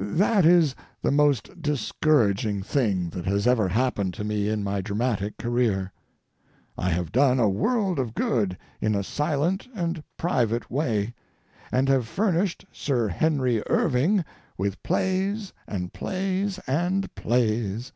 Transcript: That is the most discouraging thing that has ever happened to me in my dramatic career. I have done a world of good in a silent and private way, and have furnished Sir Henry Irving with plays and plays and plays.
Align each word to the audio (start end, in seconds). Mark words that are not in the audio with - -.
That 0.00 0.44
is 0.44 0.74
the 1.00 1.12
most 1.12 1.62
discouraging 1.62 2.60
thing 2.60 3.08
that 3.10 3.24
has 3.26 3.46
ever 3.46 3.68
happened 3.68 4.12
to 4.14 4.24
me 4.24 4.48
in 4.48 4.64
my 4.64 4.80
dramatic 4.80 5.36
career. 5.38 5.92
I 6.76 6.90
have 6.90 7.12
done 7.12 7.38
a 7.38 7.48
world 7.48 8.00
of 8.00 8.12
good 8.12 8.58
in 8.80 8.96
a 8.96 9.04
silent 9.04 9.68
and 9.72 10.02
private 10.16 10.72
way, 10.72 11.14
and 11.70 11.88
have 11.88 12.08
furnished 12.08 12.64
Sir 12.72 13.06
Henry 13.06 13.62
Irving 13.68 14.24
with 14.58 14.82
plays 14.82 15.52
and 15.68 15.92
plays 15.92 16.58
and 16.66 17.14
plays. 17.14 17.92